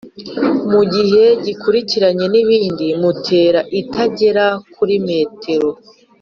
mugihe 0.71 1.23
gikurikiranye 1.45 2.25
n’ikindi 2.29 2.85
muntera 3.01 3.61
itagera 3.81 4.45
kuri 4.73 4.95
m 5.05 5.07